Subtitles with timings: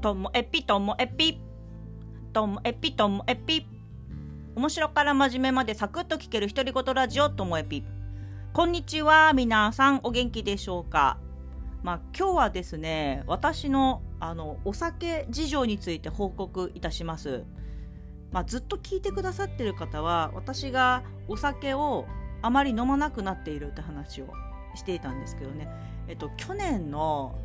[0.00, 1.40] ともえぴともえぴ
[2.32, 3.66] ともえぴともえぴ
[4.54, 7.84] 面白から真面目までサクッと聞ける独り言ラジオともえぴ
[8.52, 10.00] こんにちは皆さん。
[10.02, 11.18] お元気でしょうか？
[11.82, 17.44] まあ今日はですね私のあのお酒事情について報告いたします。
[18.32, 22.06] まあ、ずっと聞いてくださってる方は私がお酒を
[22.42, 24.26] あまり飲まなくなっているって話を
[24.74, 25.68] していたんですけどね、
[26.08, 27.38] えっと、去年の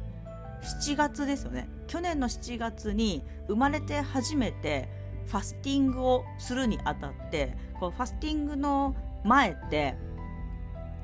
[0.64, 1.68] 7月ですよね。
[1.88, 4.88] 去年の7月に生まれて初めて
[5.28, 9.95] ファスティングをするにあたってこうファスティングの前って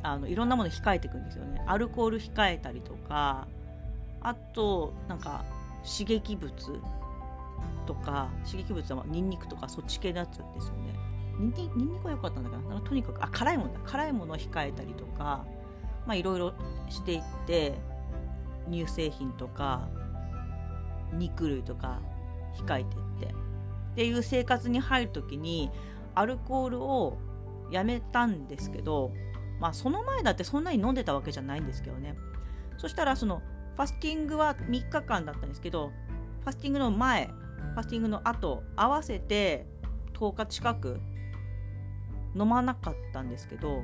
[0.01, 1.61] あのいろんなもの控えていくんですよね。
[1.67, 3.47] アルコール控えたりとか
[4.21, 5.43] あとなんか
[5.83, 6.53] 刺激物
[7.85, 10.99] とか刺激物はニンニクとかそっち系のやつですよね。
[11.39, 11.47] ニ
[11.85, 13.79] ンニクは良かったんだけどなんかとにかくあ辛いものだ。
[13.85, 15.45] 辛いものを控えたりとか
[16.09, 16.53] まあいろいろ
[16.89, 17.75] していって
[18.67, 19.87] 乳製品とか
[21.13, 21.99] 肉類とか
[22.55, 23.27] 控えてって。
[23.27, 25.69] っていう生活に入る時に
[26.15, 27.17] アルコールを
[27.69, 29.11] やめたんですけど
[29.59, 32.15] まあその前だってそんなに飲んでたわけじゃないんですけどね。
[32.79, 33.43] そしたらその
[33.75, 35.91] ファスティングは3日間だったんですけど
[36.41, 39.67] ファスティングの前ファスティングの後合わせて
[40.13, 40.99] 10日近く
[42.35, 43.83] 飲まなかったんですけど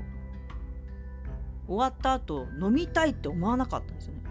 [1.67, 4.21] 終わった後飲みたいって思わなかったんですよね。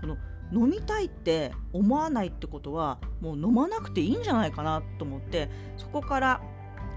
[0.00, 0.16] この
[0.52, 6.40] 飲みたいって思わないってことはもう飲まなくていいんじゃないかなと思ってそこから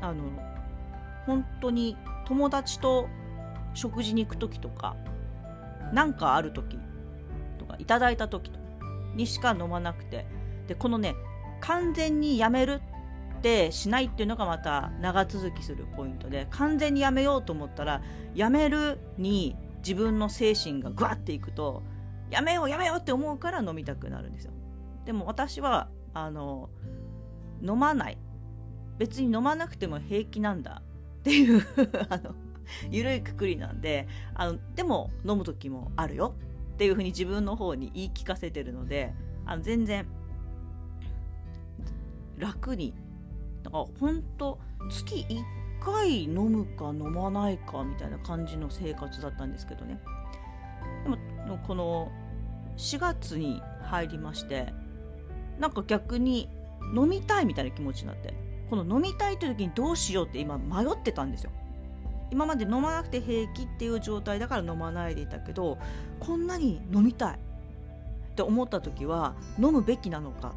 [0.02, 0.24] あの
[1.26, 3.08] 本当に友達と
[3.74, 4.96] 食事に行く時とか
[5.94, 6.78] 何かある時
[7.60, 8.60] とかいただいた時と
[9.16, 10.26] にしか飲まなくて
[10.68, 11.16] でこのね
[11.60, 12.82] 完全にやめる
[13.40, 18.02] ってしないっていうのがまた長続きするポイントで完全にやめようと思ったら
[18.34, 21.84] やめるに自分の精神がグワッていくと
[22.30, 24.54] やめようやめようって思うから飲みたくなるんですよ。
[25.06, 26.70] でも私はあの
[27.62, 28.18] 飲まない。
[28.98, 30.82] 別に飲まなくても平気なんだ。
[31.20, 31.62] っていう
[32.10, 32.36] あの
[32.90, 36.36] 緩いくくりなんであのでも飲む時もあるよ。
[36.74, 39.14] っていうふうに自分の方に言い聞かせてるので
[39.46, 40.08] あの全然
[42.38, 42.94] 楽に
[43.62, 44.60] だから本当
[44.90, 45.44] 月1
[45.82, 50.00] 回飲むか飲まないかみたいな感じの生活だったんですけどね。
[51.04, 52.12] でもこの
[52.78, 54.74] 4月に入りまして
[55.60, 56.48] なんか逆に
[56.96, 58.34] 飲みたいみたいな気持ちになって
[58.70, 61.52] この飲みたいという時にどうしようって今迷ってたんですよ。
[62.32, 65.78] 今まで飲まなくて平気っていう状態だから飲まないでいたけど
[66.22, 67.38] こんなに飲みたいっ
[68.36, 70.56] て思った時は飲むべきなのか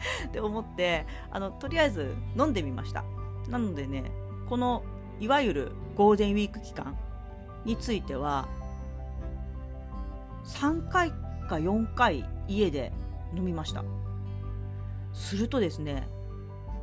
[0.26, 3.04] って思ってあのとりあえず飲んでみました。
[3.48, 4.10] なのでね
[4.48, 4.82] この
[5.20, 6.96] いわゆるゴールデンウィーク期間
[7.64, 8.48] については
[10.44, 12.92] 3回か4回家で
[13.34, 13.84] 飲みました。
[15.12, 16.08] するとですね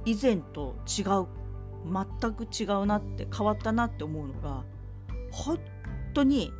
[0.06, 1.28] 以前と違う
[1.86, 4.64] 全く違うなって変わったなって思うのが
[5.32, 5.60] 本
[6.14, 6.52] 当に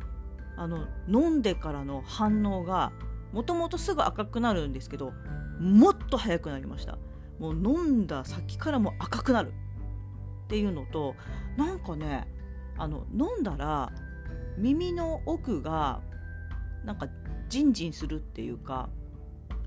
[0.56, 2.92] あの飲んでからの反応が
[3.32, 5.12] もともとすぐ赤くなるんですけど
[5.60, 6.98] もっと早くなりました。
[7.38, 9.52] もう飲んだ先からも赤くなる
[10.46, 11.14] っていうのと
[11.56, 12.26] なんかね
[12.78, 13.92] あの飲んだら
[14.56, 16.00] 耳の奥が
[16.84, 17.08] なんか
[17.48, 18.88] ジンジンするっていうか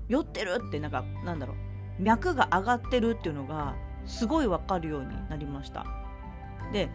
[0.08, 1.54] 酔ってるってなんかなんだろ
[1.98, 3.76] う脈が上がってるっていうのが
[4.06, 5.84] すごい分かるようになりました。
[6.72, 6.88] で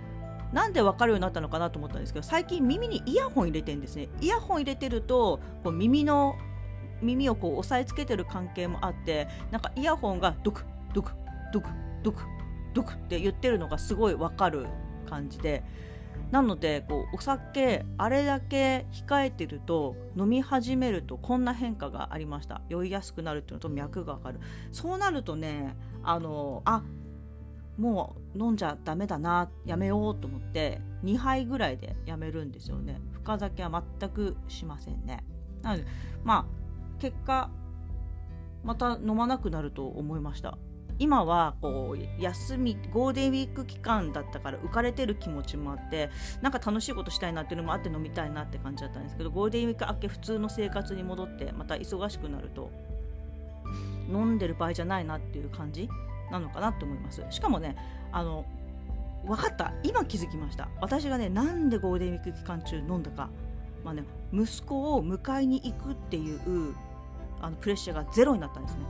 [0.52, 4.10] なんで分かるようになったのかなと思ったんですけど最近耳にイヤホン入れてるんですね。
[4.22, 6.36] イヤホン入れてるとこう耳の
[7.02, 10.64] 耳をこう押さえつけてる関係もあってなんかイヤホンがドク
[10.94, 11.12] ドク
[11.52, 11.70] ドク
[12.04, 12.24] ドク
[12.74, 14.68] ドクって言ってるのがすごい分かる
[15.10, 15.64] 感じで。
[16.32, 22.62] なのでこうお酒あれだけ控えてると飲み始めるとこんな変化がありました。
[22.68, 24.40] 酔いやすくなるっていうのと脈が上がる。
[24.72, 26.84] そうなるとねあのあ
[27.78, 33.00] もう飲んじゃダメだなやめようと思って2杯ぐらいでやめるんですよね。
[33.12, 35.24] 深酒は全くしませんね。
[35.62, 35.86] なので
[36.24, 36.65] まあ
[37.00, 37.50] 結果
[38.64, 40.58] また飲まなくなると思いました。
[40.97, 46.09] 今はこう休みゴールデンウィーク期間だったから浮かれてる気持ちもあって
[46.42, 52.72] なんか楽しいことしたいなっていうのもあって飲みたいなって感じだったんですけどゴールデンウィーク明け普通の生活に戻ってまた忙しくなると
[54.09, 55.90] 飲んでる場合じゃないなっていう感じ
[56.32, 57.22] なのかなと思います。
[57.30, 57.76] しかもね
[58.14, 58.46] あの
[59.26, 59.74] 分かった。
[59.84, 60.70] 今気づきました。
[60.80, 63.30] 私がねなんでゴールデンウィーク期間中飲んだか。
[63.84, 66.74] まあね息子を迎えに行くっていう
[67.46, 68.86] あのプレッシャーがゼロになったんですね。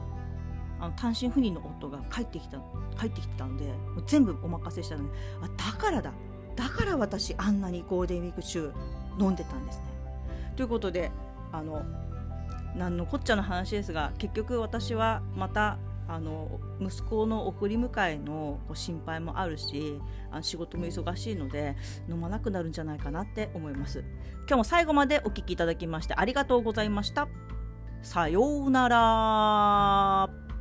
[0.80, 2.57] あの単身赴任の夫が帰ってきた
[3.00, 5.10] 帰ってきてたのでもう全部お任せしたのに
[5.42, 6.12] あだからだ。
[6.56, 8.72] だから私あんなにゴールデンウィーク中
[9.19, 9.84] 飲んでたんですね。
[10.56, 11.12] ということで
[11.52, 11.84] あの
[12.75, 15.78] 何のこっちゃの話ですが結局私はまた
[16.08, 20.00] あの息子の送り迎えの心配もあるし
[20.31, 21.75] あの仕事も忙しいので
[22.08, 24.04] 飲まなくなるんじゃないかなって思います。
[24.48, 27.28] 今日も最後までお聞きいただきましてありがとうございました。
[28.06, 30.55] さようなら。